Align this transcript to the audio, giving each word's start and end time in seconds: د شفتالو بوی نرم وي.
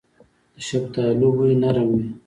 د 0.55 0.57
شفتالو 0.67 1.27
بوی 1.35 1.53
نرم 1.61 1.89
وي. 1.97 2.05